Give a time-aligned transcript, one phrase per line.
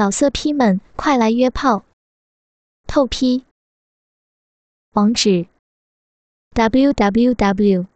[0.00, 1.84] 老色批们，快来约炮！
[2.86, 3.44] 透批。
[4.92, 5.46] 网址
[6.54, 7.86] ：w w w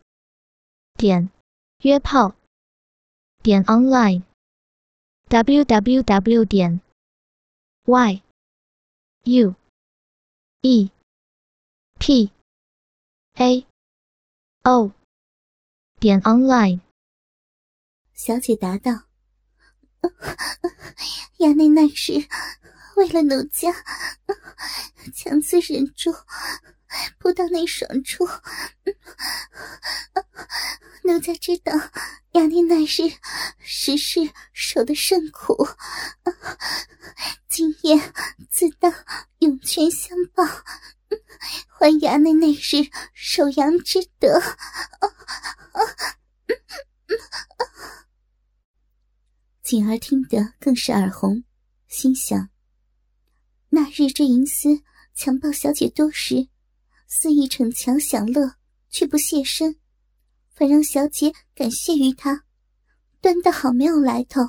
[0.99, 1.31] 点
[1.79, 2.35] 约炮
[3.43, 4.23] 点 online
[5.29, 6.83] w w w 点
[7.87, 8.23] y
[9.23, 9.55] u
[10.61, 10.91] e
[11.99, 12.31] p
[13.37, 13.67] a
[14.65, 14.93] o
[15.99, 16.81] 点 online。
[18.13, 18.93] 小姐答道
[21.39, 22.27] ：“衙内那是
[22.97, 23.73] 为了奴家，
[25.15, 26.15] 强自忍住，
[27.19, 28.29] 不到那爽处。
[31.03, 31.73] 奴家知道
[32.33, 33.03] 衙内那是
[33.59, 35.69] 时事受的甚苦，
[37.49, 38.13] 今夜
[38.49, 38.93] 自当
[39.41, 40.45] 涌泉相报，
[41.79, 44.41] 还衙内那日守阳之德。”
[49.65, 51.43] 锦儿听得更是耳红，
[51.89, 52.51] 心想：
[53.71, 54.83] 那日这银丝
[55.15, 56.49] 强暴小姐多时，
[57.07, 58.57] 肆意逞强享乐，
[58.91, 59.75] 却不谢身，
[60.51, 62.45] 反让小姐感谢于他，
[63.23, 64.43] 端的好没有来头。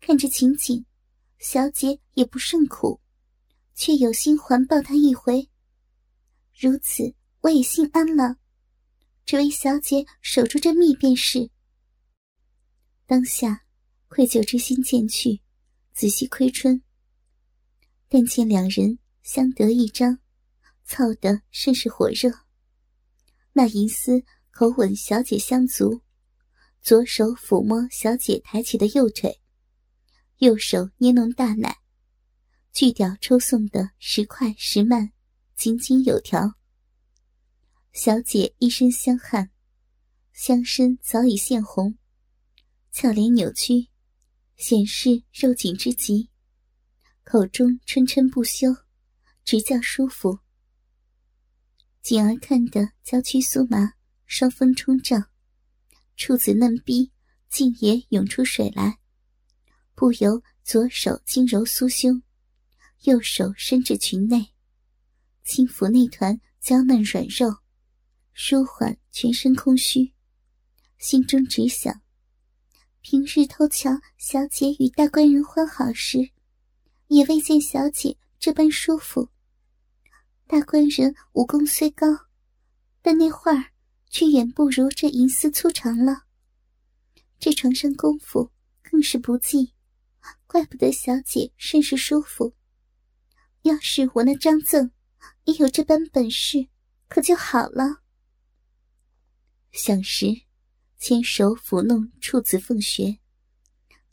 [0.00, 0.86] 看着情景，
[1.38, 3.02] 小姐也不甚苦，
[3.74, 5.50] 却有心环抱他一回。
[6.58, 8.38] 如此，我也心安了，
[9.26, 11.50] 只为小姐守住这密便是。
[13.06, 13.66] 当下。
[14.08, 15.40] 愧疚之心渐去，
[15.92, 16.82] 仔细窥春，
[18.08, 20.18] 但见两人相得益彰，
[20.84, 22.30] 操得甚是火热。
[23.52, 26.02] 那银丝口吻小姐香足，
[26.80, 29.40] 左手抚摸小姐抬起的右腿，
[30.38, 31.76] 右手捏弄大奶，
[32.72, 35.12] 巨屌抽送的时快时慢，
[35.54, 36.54] 井井有条。
[37.92, 39.50] 小姐一身香汗，
[40.32, 41.98] 香身早已现红，
[42.90, 43.88] 俏脸扭曲。
[44.58, 46.30] 显示肉紧之极，
[47.22, 48.74] 口中嗔嗔不休，
[49.44, 50.40] 直叫舒服。
[52.02, 53.92] 锦儿看得娇躯酥麻，
[54.26, 55.30] 双峰冲胀，
[56.16, 57.12] 处子嫩逼
[57.48, 58.98] 竟也涌出水来，
[59.94, 62.20] 不由左手轻揉酥胸，
[63.04, 64.52] 右手伸至裙内，
[65.44, 67.58] 轻抚那团娇嫩软肉，
[68.32, 70.12] 舒缓全身空虚，
[70.98, 72.02] 心中只想。
[73.10, 73.88] 平日偷瞧
[74.18, 76.30] 小姐与大官人欢好时，
[77.06, 79.30] 也未见小姐这般舒服。
[80.46, 82.06] 大官人武功虽高，
[83.00, 83.64] 但那会儿
[84.10, 86.24] 却远不如这银丝粗长了。
[87.38, 88.50] 这床上功夫
[88.82, 89.72] 更是不济，
[90.46, 92.52] 怪不得小姐甚是舒服。
[93.62, 94.90] 要是我那张赠
[95.44, 96.68] 也有这般本事，
[97.08, 98.02] 可就好了。
[99.72, 100.47] 想时。
[100.98, 103.18] 牵手抚弄处子凤穴，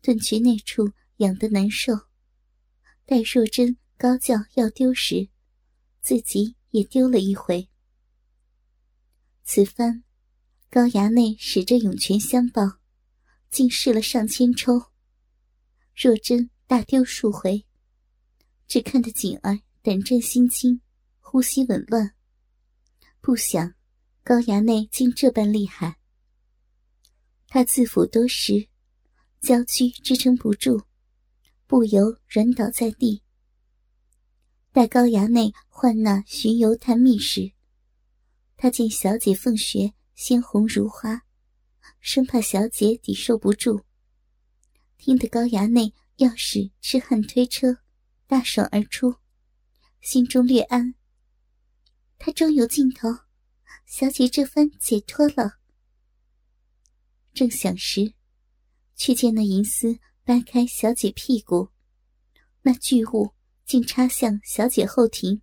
[0.01, 1.93] 顿觉那处痒得难受。
[3.05, 5.29] 待若真高叫要丢时，
[6.01, 7.67] 自己也丢了一回。
[9.43, 10.03] 此番
[10.69, 12.79] 高衙内使着涌泉相报，
[13.49, 14.91] 竟试了上千抽。
[15.95, 17.65] 若真大丢数回，
[18.67, 20.81] 只看得锦儿胆战心惊，
[21.19, 22.13] 呼吸紊乱。
[23.21, 23.73] 不想
[24.23, 25.97] 高衙内竟这般厉害。
[27.47, 28.67] 他自负多时，
[29.41, 30.83] 娇躯支撑不住，
[31.67, 33.21] 不由软倒在地。
[34.71, 37.53] 待高衙内唤那巡游探秘时，
[38.57, 41.21] 他见小姐凤穴鲜红如花，
[42.01, 43.85] 生怕小姐抵受不住。
[44.97, 47.77] 听得高衙内要使痴汉推车，
[48.27, 49.15] 大爽而出，
[50.01, 50.95] 心中略安。
[52.17, 53.07] 他终有尽头，
[53.85, 55.59] 小姐这番解脱了。
[57.35, 58.13] 正想时，
[58.95, 61.69] 却见那银丝掰开小姐屁股，
[62.61, 63.33] 那巨物
[63.65, 65.41] 竟插向小姐后庭，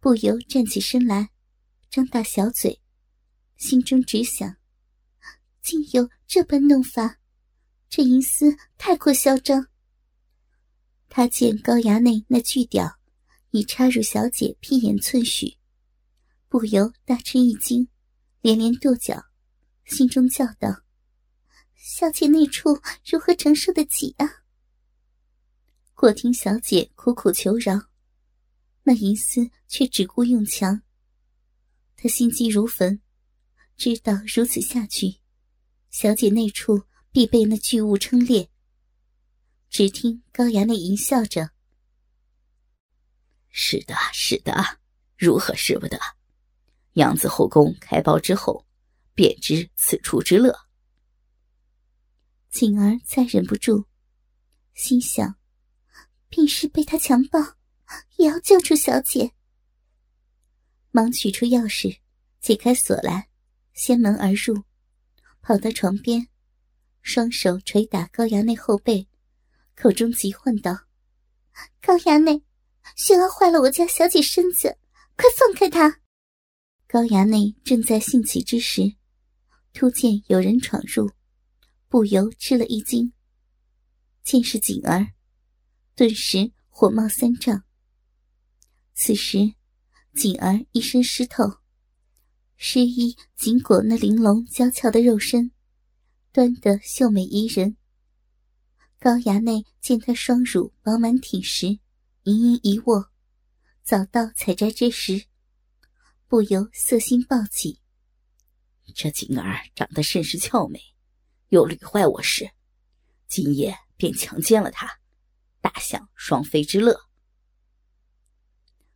[0.00, 1.28] 不由站起身来，
[1.90, 2.80] 张大小嘴，
[3.58, 4.56] 心中只想：
[5.60, 7.20] 竟有这般弄法，
[7.90, 9.68] 这银丝太过嚣张。
[11.10, 12.98] 他见高衙内那巨屌
[13.50, 15.58] 已插入小姐屁眼寸许，
[16.48, 17.88] 不由大吃一惊，
[18.40, 19.27] 连连跺脚。
[19.88, 20.82] 心中叫道
[21.74, 24.44] ：“小姐那处如何承受得起啊？”
[25.92, 27.88] 或听小姐苦苦求饶，
[28.82, 30.82] 那银丝却只顾用强。
[31.96, 33.00] 他心急如焚，
[33.76, 35.16] 知道如此下去，
[35.90, 38.50] 小姐那处必被那巨物撑裂。
[39.70, 41.50] 只听高衙内淫笑着
[43.48, 44.78] ：“是的，是的，
[45.16, 45.98] 如何使不得？
[46.92, 48.64] 娘子后宫开包之后。”
[49.18, 50.56] 便知此处之乐。
[52.50, 53.84] 锦儿再忍不住，
[54.74, 55.34] 心想：
[56.28, 57.40] 便是被他强暴，
[58.14, 59.32] 也要救出小姐。
[60.92, 61.98] 忙取出钥匙，
[62.40, 63.28] 解开锁来，
[63.74, 64.62] 掀门而入，
[65.42, 66.28] 跑到床边，
[67.02, 69.08] 双手捶打高衙内后背，
[69.74, 70.86] 口中急唤道
[71.82, 72.44] ：“高衙内，
[72.94, 74.78] 轩儿坏了我家小姐身子，
[75.16, 76.02] 快放开她！”
[76.86, 78.94] 高衙内正在兴起之时，
[79.72, 81.10] 突见有人闯入，
[81.88, 83.12] 不由吃了一惊。
[84.24, 85.12] 见是锦儿，
[85.94, 87.64] 顿时火冒三丈。
[88.94, 89.54] 此时，
[90.14, 91.44] 锦儿一身湿透，
[92.56, 95.52] 湿衣紧裹那玲珑娇俏的肉身，
[96.32, 97.76] 端得秀美宜人。
[98.98, 101.78] 高衙内见她双乳饱满挺实，
[102.24, 103.10] 盈盈一握，
[103.84, 105.26] 早到采摘之时。
[106.26, 107.80] 不由色心暴起。
[108.94, 110.80] 这锦儿长得甚是俏美，
[111.48, 112.50] 又屡坏我时，
[113.28, 115.00] 今夜便强奸了她，
[115.60, 116.98] 大享双飞之乐。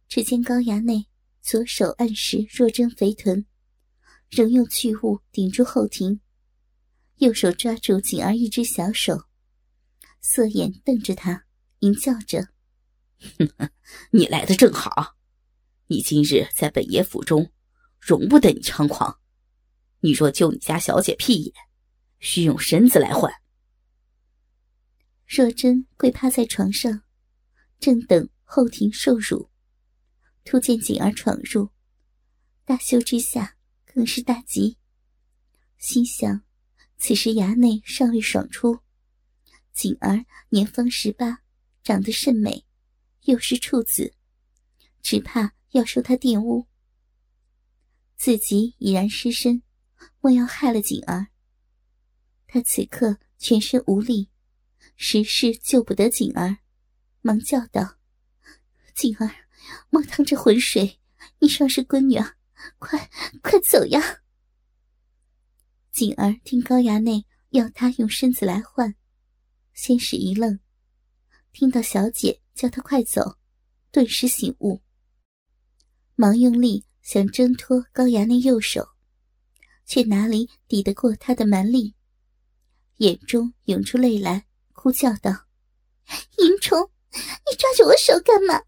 [0.09, 1.07] 只见高衙内
[1.41, 3.47] 左手按实若真肥臀，
[4.31, 6.21] 仍用巨物顶住后庭，
[7.17, 9.25] 右手抓住锦儿一只小手，
[10.21, 11.45] 色眼瞪着他，
[11.81, 12.49] 淫叫着
[14.11, 15.17] ：“你来的正好。”
[15.89, 17.53] 你今日在本爷府中，
[18.01, 19.19] 容不得你猖狂。
[20.03, 21.55] 你若救你家小姐屁眼，
[22.19, 23.33] 需用身子来换。
[25.27, 27.03] 若真跪趴在床上，
[27.79, 29.49] 正等后庭受辱，
[30.45, 31.71] 突见锦儿闯入，
[32.65, 33.57] 大羞之下
[33.87, 34.77] 更是大急，
[35.79, 36.43] 心想：
[36.99, 38.81] 此时衙内尚未爽出，
[39.73, 41.43] 锦儿年方十八，
[41.83, 42.67] 长得甚美，
[43.23, 44.15] 又是处子，
[45.01, 45.55] 只怕。
[45.73, 46.67] 要受他玷污，
[48.19, 49.63] 自己已然失身，
[50.23, 51.27] 莫要害了锦儿。
[52.47, 54.31] 他此刻全身无力，
[54.97, 56.59] 实是救不得锦儿，
[57.21, 57.99] 忙叫道
[58.95, 59.31] ：“锦儿，
[59.91, 61.01] 莫趟这浑水！
[61.41, 62.37] 你尚是闺女啊，
[62.79, 63.11] 快
[63.43, 64.23] 快走呀！”
[65.91, 68.95] 锦儿听高衙内要他用身子来换，
[69.75, 70.61] 先是一愣，
[71.53, 73.39] 听到小姐叫他快走，
[73.91, 74.83] 顿时醒悟。
[76.15, 78.92] 忙用力想挣脱高衙内右手，
[79.85, 81.95] 却哪里抵得过他的蛮力，
[82.99, 85.47] 眼中涌出泪来，哭叫道
[86.39, 88.61] ：“淫虫，你抓着我手干嘛？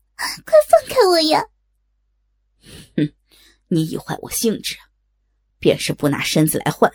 [0.45, 1.47] 快放开我呀！”
[2.97, 3.13] 哼，
[3.69, 4.77] 你已坏我兴致，
[5.59, 6.93] 便是不拿身子来换，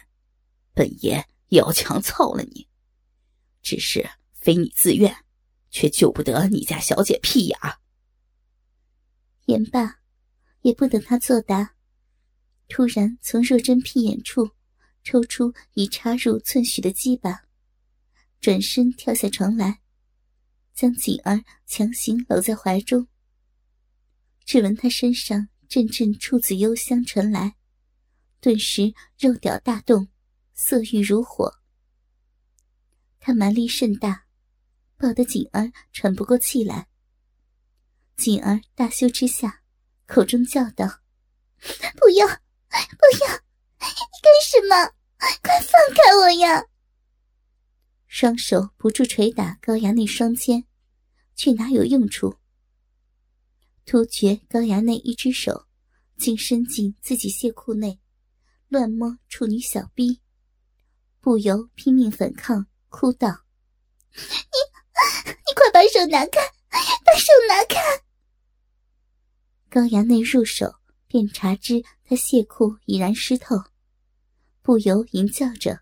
[0.74, 2.68] 本爷也要强操了你。
[3.62, 5.16] 只是非你自愿，
[5.70, 7.58] 却救不得你家小姐屁眼。
[9.46, 9.98] 言罢。
[10.62, 11.74] 也不等他作答，
[12.70, 14.52] 突然从若真屁眼处
[15.04, 17.44] 抽出已插入寸许的鸡巴，
[18.40, 19.82] 转身跳下床来，
[20.74, 23.08] 将锦儿强行搂在怀中。
[24.46, 27.58] 只闻他身上阵阵处子幽香传来，
[28.40, 30.08] 顿时肉屌大动，
[30.54, 31.60] 色欲如火。
[33.20, 34.26] 他蛮力甚大，
[34.96, 36.88] 抱得锦儿喘不过气来。
[38.16, 39.62] 锦儿大羞之下。
[40.12, 41.02] 口中叫道
[41.62, 42.26] ：“不要，
[42.70, 43.36] 不要！
[43.80, 44.94] 你干什么？
[45.42, 46.66] 快放开我呀！”
[48.08, 50.66] 双手不住捶打高衙内双肩，
[51.36, 52.38] 却哪有用处？
[53.86, 55.68] 突厥高衙内一只手
[56.18, 58.00] 竟伸进自己亵裤内，
[58.68, 60.22] 乱摸处女小臂，
[61.20, 63.46] 不由拼命反抗，哭道
[64.14, 64.22] ：“你，
[65.26, 66.40] 你快把手拿开！
[67.06, 68.04] 把手拿开！”
[69.70, 70.79] 高衙内入手，
[71.10, 73.56] 便察知他亵裤已然湿透，
[74.62, 75.82] 不由淫叫着：“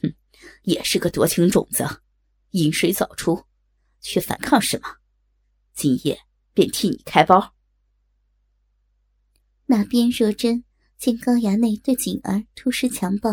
[0.00, 0.14] 哼，
[0.62, 1.86] 也是个多情种子，
[2.52, 3.44] 饮水早出，
[4.00, 4.88] 却反抗什么？
[5.74, 6.18] 今夜
[6.54, 7.54] 便替你开包。”
[9.66, 10.64] 那边若真
[10.96, 13.28] 见高衙内对锦儿突施强暴，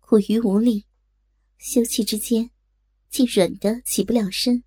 [0.00, 0.86] 苦于无力，
[1.58, 2.50] 羞气之间，
[3.10, 4.64] 竟软得起不了身，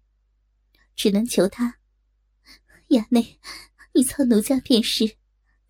[0.95, 1.79] 只能求他
[2.89, 3.39] ：“衙内。”
[3.95, 5.16] 你操奴家便是，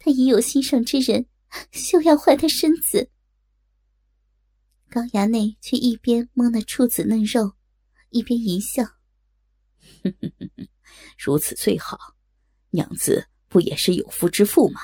[0.08, 1.26] 他已有心上之人，
[1.74, 3.12] 休要坏他身子。
[4.90, 7.58] 高衙内却一边摸那处子嫩肉，
[8.12, 8.86] 一边淫笑
[11.20, 12.16] ：“如此最好，
[12.70, 14.80] 娘子不也是有夫之妇吗？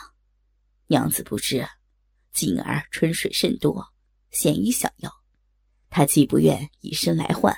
[0.88, 1.66] 娘子不知，
[2.34, 3.94] 锦儿春水甚多，
[4.30, 5.10] 鲜衣想要，
[5.90, 7.56] 他既不愿以身来换，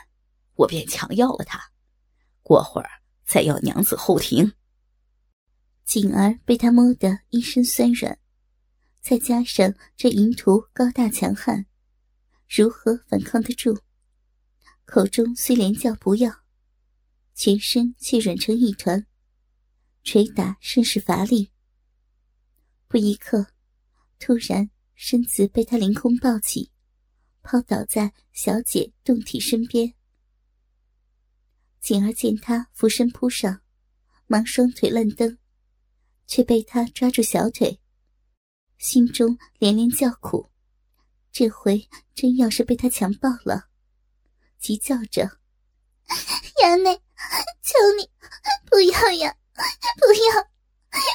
[0.53, 1.59] 我便强要了他。
[2.43, 2.87] 过会儿
[3.25, 4.53] 再要娘子后庭。”
[5.85, 8.17] 锦儿被他摸得一身酸软，
[9.01, 11.67] 再加上这淫徒高大强悍，
[12.49, 13.79] 如何反抗得住？
[14.85, 16.43] 口中虽连叫不要，
[17.35, 19.05] 全身却软成一团，
[20.03, 21.51] 捶打甚是乏力。
[22.87, 23.47] 不一刻，
[24.19, 26.71] 突然身子被他凌空抱起，
[27.43, 29.93] 抛倒在小姐胴体身边。
[31.79, 33.61] 锦儿见他俯身扑上，
[34.25, 35.37] 忙双腿乱蹬，
[36.27, 37.79] 却被他抓住小腿，
[38.77, 40.49] 心中连连叫苦。
[41.31, 43.67] 这回真要是被他强暴了，
[44.57, 45.39] 急叫着
[46.63, 46.95] ：“衙内，
[47.61, 48.09] 求你
[48.69, 49.35] 不要呀，
[49.97, 50.43] 不要，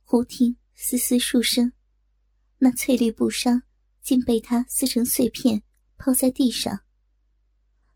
[0.04, 1.72] 忽听嘶嘶数声，
[2.58, 3.62] 那翠绿布衫
[4.02, 5.62] 竟被他撕成碎片，
[5.96, 6.80] 抛在地上。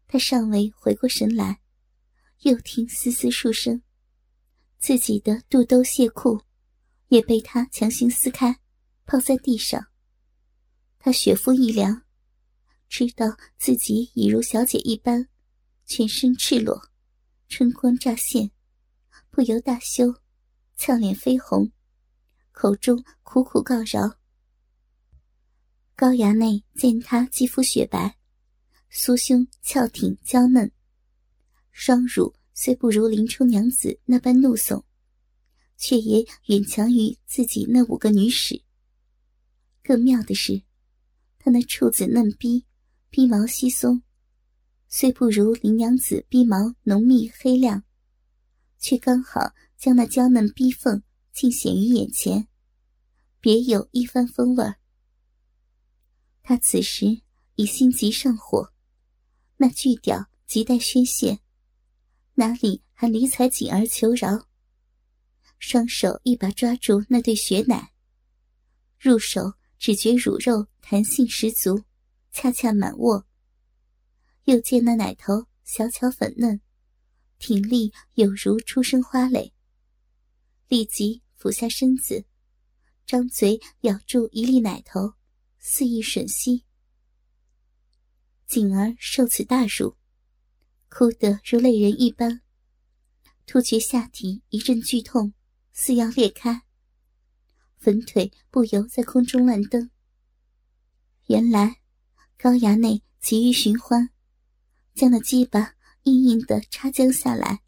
[0.06, 1.60] 他尚未回过神来，
[2.40, 3.82] 又听嘶嘶数声，
[4.78, 6.42] 自己的肚兜亵裤。
[7.08, 8.60] 也被他强行撕开，
[9.06, 9.88] 抛在地上。
[10.98, 12.02] 他血肤一凉，
[12.86, 15.26] 知道自己已如小姐一般，
[15.86, 16.90] 全身赤裸，
[17.48, 18.50] 春光乍现，
[19.30, 20.14] 不由大羞，
[20.76, 21.72] 俏脸绯红，
[22.52, 24.18] 口中苦苦告饶。
[25.96, 28.18] 高衙内见他肌肤雪白，
[28.92, 30.70] 酥胸翘挺娇嫩，
[31.80, 34.82] 双乳虽不如林冲娘子那般怒耸。
[35.76, 38.60] 却也远强于自己那五个女使。
[39.80, 40.60] 更妙的是，
[41.38, 42.66] 她那处子嫩逼，
[43.10, 44.02] 逼毛稀松，
[44.88, 47.84] 虽不如林娘子逼毛浓密黑亮，
[48.80, 51.00] 却刚好将那娇嫩逼缝
[51.32, 52.48] 尽显于眼前，
[53.40, 54.80] 别有一番风味儿。
[56.42, 57.22] 他此时
[57.54, 58.72] 已心急上火，
[59.58, 61.38] 那巨屌急待宣泄，
[62.38, 64.46] 哪里还理睬锦儿求饶？
[65.58, 67.92] 双手一把抓住那对雪奶，
[68.96, 71.82] 入手只觉乳肉弹性十足，
[72.30, 73.26] 恰恰满握。
[74.44, 76.60] 又见那奶头小巧粉嫩，
[77.40, 79.52] 挺立有如初生花蕾。
[80.68, 82.24] 立即俯下身子，
[83.04, 85.14] 张嘴咬住一粒奶头，
[85.58, 86.64] 肆意吮吸。
[88.46, 89.96] 锦儿受此大辱，
[90.88, 92.40] 哭得如泪人一般，
[93.46, 95.32] 突觉下体一阵剧痛。
[95.80, 96.62] 似要裂开，
[97.76, 99.88] 粉腿不由在空中乱蹬。
[101.28, 101.76] 原来
[102.36, 104.10] 高衙内急于寻欢，
[104.92, 107.60] 将那鸡巴硬硬的插将下来。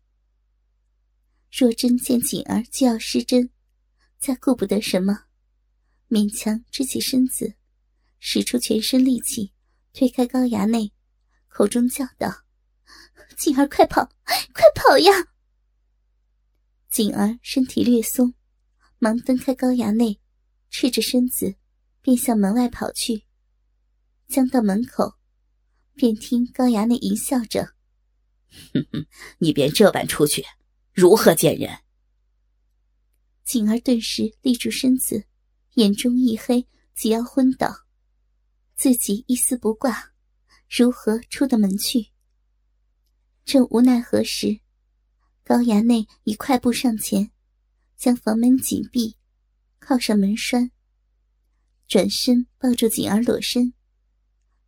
[1.52, 3.50] 若真见锦儿就要失贞，
[4.18, 5.26] 再顾不得什么，
[6.08, 7.54] 勉强支起身子，
[8.18, 9.52] 使出全身力气
[9.92, 10.92] 推开高衙内，
[11.46, 12.42] 口中叫道
[13.40, 14.04] ：“锦儿，快跑，
[14.52, 15.32] 快跑呀！”
[16.92, 18.34] 锦儿身体略松，
[18.98, 20.20] 忙蹬开高衙内，
[20.68, 21.56] 赤着身子，
[22.02, 23.24] 便向门外跑去。
[24.28, 25.14] 将到门口，
[25.94, 27.72] 便听高衙内淫笑着
[28.74, 29.06] ：“哼哼，
[29.38, 30.44] 你便这般出去，
[30.92, 31.78] 如何见人？”
[33.42, 35.24] 锦儿顿时立住身子，
[35.76, 37.86] 眼中一黑，即要昏倒。
[38.76, 40.12] 自己一丝不挂，
[40.68, 42.09] 如何出得门去？
[43.50, 44.60] 正无奈何时。
[45.42, 47.32] 高衙内已快步上前，
[47.96, 49.16] 将房门紧闭，
[49.80, 50.70] 靠上门栓，
[51.88, 53.74] 转身抱住锦儿裸身。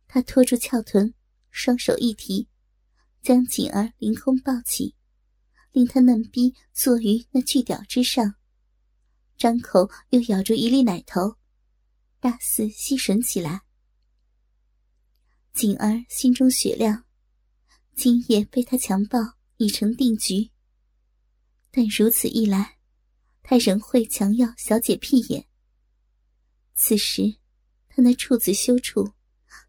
[0.05, 1.13] 他托住翘臀，
[1.49, 2.49] 双手一提，
[3.21, 4.95] 将锦儿凌空抱起，
[5.71, 8.35] 令她嫩逼坐于那巨屌之上，
[9.37, 11.37] 张口又咬住一粒奶头，
[12.19, 13.61] 大肆吸吮起来。
[15.53, 17.02] 锦儿心中雪亮，
[17.95, 19.19] 今夜被他强暴
[19.57, 20.49] 已成定局。
[21.71, 22.77] 但如此一来，
[23.41, 25.47] 他仍会强要小姐屁眼。
[26.75, 27.35] 此时，
[27.89, 29.13] 他那处子羞处，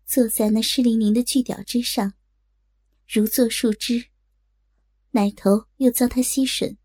[0.06, 2.14] 坐在那湿淋淋的巨屌之上，
[3.06, 4.06] 如坐树枝，
[5.10, 6.76] 奶头又遭他吸吮，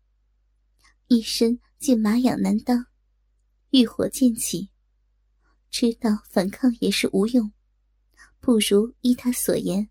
[1.08, 2.86] 一身竟麻痒难当，
[3.70, 4.70] 欲火渐起，
[5.70, 7.52] 知道反抗也是无用，
[8.40, 9.88] 不如依他所言，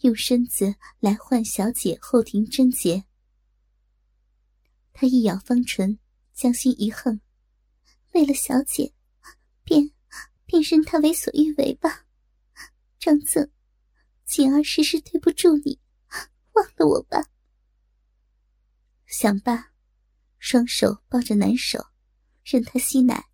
[0.00, 3.04] 用身子来换小姐后庭贞洁。
[4.92, 5.98] 他一咬方唇，
[6.32, 7.20] 将心一横，
[8.12, 8.94] 为了小姐，
[9.64, 9.90] 便
[10.46, 12.06] 便任他为所欲为吧。
[12.98, 13.52] 张子，
[14.24, 15.80] 锦儿时时对不住你，
[16.52, 17.30] 忘了我吧。
[19.06, 19.72] 想罢，
[20.38, 21.86] 双手抱着男手，
[22.44, 23.26] 任他吸奶，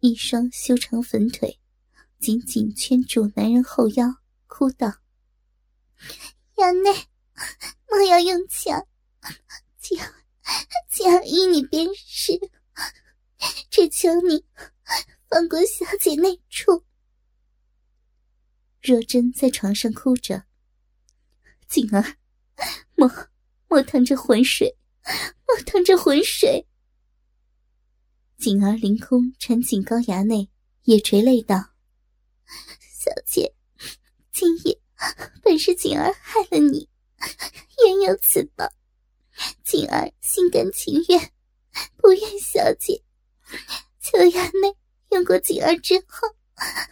[0.00, 1.58] 一双修长粉腿
[2.18, 4.06] 紧紧圈住男人后腰，
[4.46, 4.92] 哭道
[6.56, 7.06] ：“衙内，
[7.88, 8.86] 莫要用强，
[9.80, 10.14] 强，
[10.88, 12.32] 强依你便是，
[13.70, 14.44] 只求你
[15.28, 16.84] 放过小姐那处。
[18.80, 20.44] 若真在床上哭着
[21.68, 22.16] ：“锦儿，
[22.94, 23.10] 莫
[23.68, 24.76] 莫淌着浑水，
[25.46, 26.66] 莫淌着浑水。”
[28.38, 30.48] 锦儿凌空缠紧高衙内，
[30.84, 31.56] 也垂泪道
[32.80, 33.52] ：“小姐，
[34.32, 34.77] 今夜
[35.42, 36.88] 本是锦儿害了你，
[37.84, 38.68] 冤有此报，
[39.64, 41.32] 锦儿心甘情愿，
[41.96, 43.02] 不愿小姐。
[44.00, 44.76] 求衙内
[45.10, 46.28] 用过锦儿之后，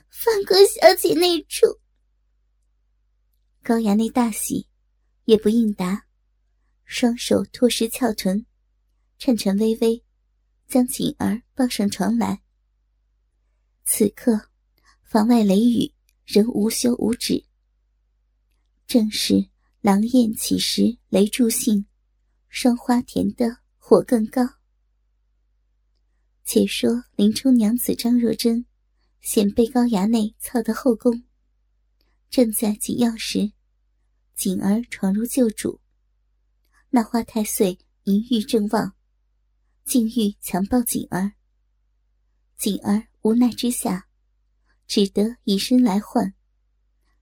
[0.09, 1.67] 放过小姐那处。”
[3.63, 4.69] 高衙内大喜，
[5.25, 6.07] 也不应答，
[6.85, 8.47] 双手托实翘臀，
[9.19, 10.03] 颤颤巍巍。
[10.69, 12.43] 将锦儿抱上床来。
[13.85, 14.49] 此刻，
[15.05, 15.95] 房外雷雨
[16.25, 17.46] 仍无休无止。
[18.87, 19.49] 正是
[19.81, 21.87] 狼焰起时雷助兴，
[22.49, 24.43] 霜花田的火更高。
[26.45, 28.65] 且说林冲娘子张若珍，
[29.21, 31.25] 显被高衙内操得后宫，
[32.31, 33.51] 正在紧要时，
[34.37, 35.81] 锦儿闯入旧主，
[36.91, 38.95] 那花太岁淫欲正旺。
[39.85, 41.33] 竟欲强暴锦儿，
[42.57, 44.09] 锦儿无奈之下，
[44.89, 46.35] 只得以身来换，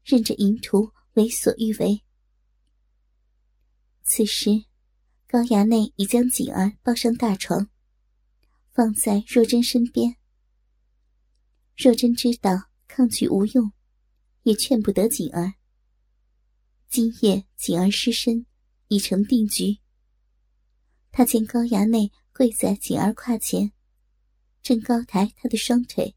[0.03, 2.03] 任着淫徒为所欲为。
[4.03, 4.65] 此时，
[5.27, 7.69] 高衙内已将锦儿抱上大床，
[8.71, 10.17] 放在若真身边。
[11.77, 13.73] 若真知道抗拒无用，
[14.43, 15.55] 也劝不得锦儿。
[16.89, 18.47] 今夜锦儿失身，
[18.89, 19.79] 已成定局。
[21.11, 22.13] 他见高衙内。
[22.37, 23.71] 跪在锦儿胯前，
[24.61, 26.17] 正高抬他的双腿，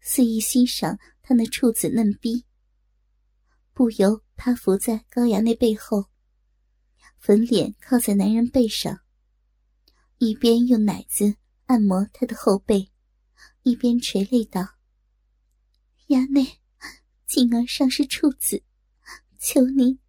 [0.00, 2.46] 肆意欣赏他那处子嫩逼，
[3.78, 6.06] 不由趴伏在高衙内背后，
[7.16, 9.02] 粉脸靠在男人背上，
[10.18, 12.90] 一边用奶子按摩他的后背，
[13.62, 14.66] 一边垂泪道
[16.10, 16.58] ：“衙内，
[17.24, 18.64] 静儿尚是处子，
[19.38, 20.00] 求您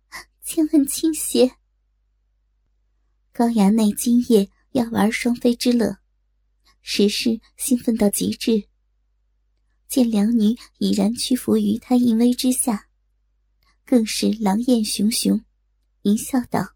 [0.42, 1.52] 千万轻些。”
[3.32, 4.50] 高衙内今夜。
[4.72, 5.98] 要玩双飞之乐，
[6.82, 8.68] 实是兴奋到极致。
[9.88, 12.89] 见两女已然屈服于他淫威之下，
[13.90, 15.44] 更是狼焰熊熊，
[16.04, 16.76] 淫笑道：“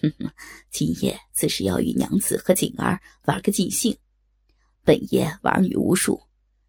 [0.00, 0.32] 哼哼，
[0.70, 3.98] 今夜自是要与娘子和锦儿玩个尽兴。
[4.84, 6.22] 本夜玩女无数，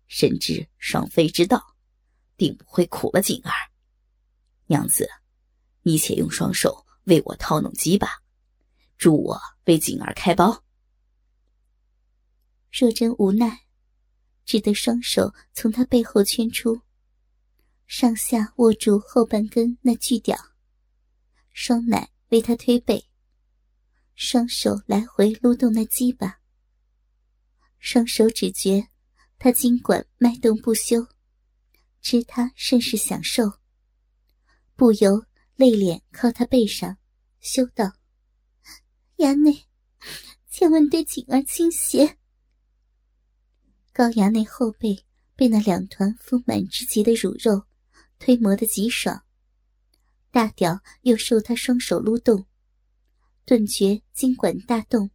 [0.07, 1.63] 深知双飞之道，
[2.37, 3.51] 定不会苦了锦儿。
[4.65, 5.07] 娘子，
[5.83, 8.23] 你且用双手为我套弄鸡吧。”
[8.97, 10.63] 助我为锦儿开包。
[12.71, 13.59] 若真无奈，
[14.43, 16.81] 只得双手从他背后圈出，
[17.87, 20.35] 上下握住后半根那巨屌，
[21.53, 23.05] 双奶为他推背，
[24.15, 26.39] 双手来回撸动那鸡巴。
[27.77, 28.89] 双手只觉
[29.37, 31.07] 他尽管脉动不休，
[32.01, 33.59] 知他甚是享受，
[34.75, 35.23] 不由
[35.55, 36.97] 泪脸靠他背上，
[37.39, 37.93] 羞道。
[39.17, 39.65] 衙内，
[40.49, 42.17] 千万对锦儿倾斜。
[43.93, 47.65] 高衙内后背被那两团丰满之极的乳肉
[48.25, 49.23] 推磨得极爽，
[50.31, 52.47] 大屌又受他双手撸动，
[53.45, 55.11] 顿觉筋管大动。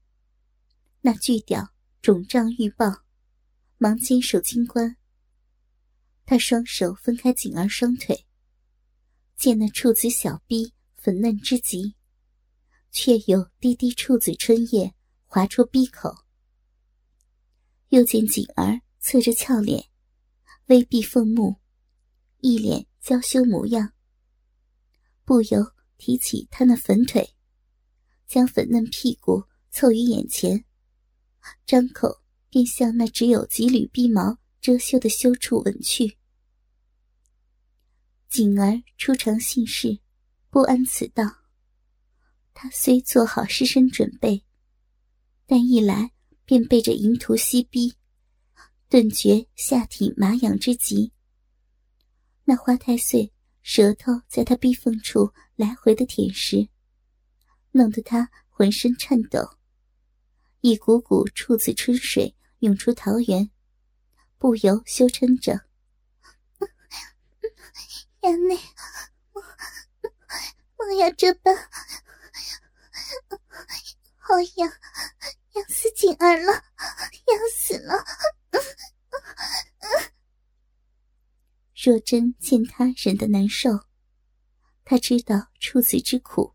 [1.00, 3.02] 那巨屌肿胀欲爆，
[3.78, 4.96] 忙坚守金冠。
[6.24, 8.28] 他双手分开锦儿双腿，
[9.34, 11.96] 见那处子小臂粉嫩之极。
[12.92, 14.94] 却有滴滴处子春液
[15.26, 16.14] 滑出鼻口，
[17.88, 19.88] 又见锦儿侧着俏脸，
[20.66, 21.56] 微闭凤目，
[22.42, 23.92] 一脸娇羞模样，
[25.24, 27.34] 不由提起他那粉腿，
[28.26, 30.64] 将粉嫩屁股凑于眼前，
[31.66, 36.16] 张口便向那只有几缕逼毛遮羞的羞处吻去。
[38.28, 39.98] 锦儿初尝性事，
[40.48, 41.24] 不安此道。
[42.54, 44.44] 他虽做好失身准备，
[45.46, 46.12] 但一来
[46.44, 47.94] 便被这淫徒吸逼，
[48.88, 51.12] 顿觉下体麻痒之极。
[52.44, 56.68] 那花太岁舌头在他逼缝处来回的舔食，
[57.70, 59.58] 弄得他浑身颤抖，
[60.60, 63.50] 一股股处子春水涌出桃源，
[64.38, 65.60] 不由羞嗔着
[68.22, 68.58] ：“衙内，
[69.32, 69.42] 我
[70.76, 71.54] 我要这般。”
[74.16, 74.70] 好痒，
[75.54, 78.04] 痒死锦儿了，痒死了！
[81.90, 83.80] 若真见他忍得难受，
[84.84, 86.54] 他知道处子之苦，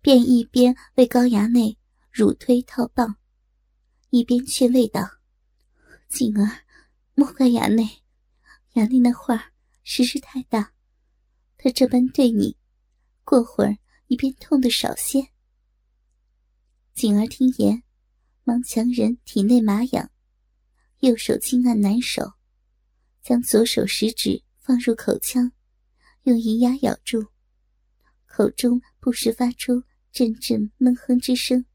[0.00, 1.78] 便一边为高衙内
[2.10, 3.18] 乳推套棒，
[4.10, 5.08] 一边劝慰道
[6.10, 6.64] ：“锦儿，
[7.14, 8.02] 莫怪衙内，
[8.72, 9.52] 衙内那话
[9.84, 10.74] 实是太大，
[11.56, 12.56] 他这般对你，
[13.22, 13.78] 过会儿
[14.08, 15.28] 你便痛得少些。
[16.94, 17.84] 景儿听言，
[18.42, 20.10] 忙强忍体内麻痒，
[20.98, 22.32] 右手轻按难手，
[23.22, 25.52] 将左手食指放入口腔，
[26.24, 27.28] 用银牙咬住，
[28.26, 31.64] 口中不时发出阵阵闷哼之声。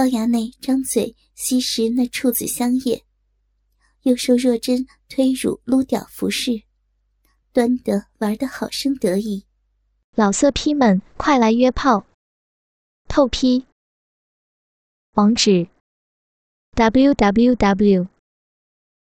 [0.00, 3.04] 高衙内张嘴吸食那处子香叶，
[4.00, 6.62] 又受若真推乳撸屌服侍，
[7.52, 9.44] 端得玩得好生得意。
[10.14, 12.06] 老色批们，快来约炮！
[13.08, 13.66] 透批。
[15.16, 15.68] 网址
[16.72, 18.08] ：w w w.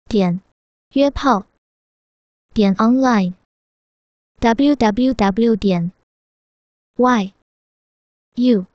[0.05, 0.41] 点
[0.93, 1.45] 约炮
[2.53, 3.35] 点 online
[4.39, 5.57] w w w.
[5.57, 5.91] 点
[6.99, 7.35] y
[8.37, 8.67] u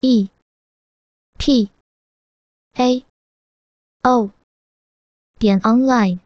[0.00, 0.28] e
[1.44, 1.68] p
[2.74, 3.04] a
[4.04, 4.30] o
[5.40, 6.20] 点 online。